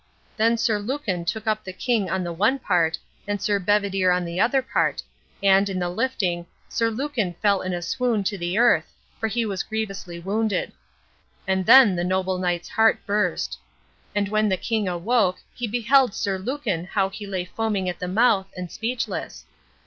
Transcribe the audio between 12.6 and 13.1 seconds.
heart